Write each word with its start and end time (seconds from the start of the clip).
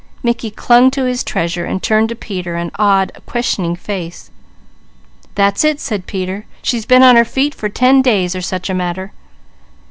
Mickey 0.23 0.49
clung 0.49 0.89
to 0.89 1.03
his 1.05 1.23
treasure, 1.23 1.67
while 1.67 1.79
turning 1.79 2.07
to 2.07 2.15
Peter 2.15 2.55
an 2.55 2.71
awed, 2.79 3.11
questioning 3.27 3.75
face. 3.75 4.31
"That's 5.35 5.63
it!" 5.63 5.79
said 5.79 6.07
Peter. 6.07 6.47
"She's 6.63 6.87
been 6.87 7.03
on 7.03 7.17
her 7.17 7.23
feet 7.23 7.53
for 7.53 7.69
ten 7.69 8.01
days 8.01 8.35
or 8.35 8.41
such 8.41 8.67
a 8.67 8.73
matter!" 8.73 9.11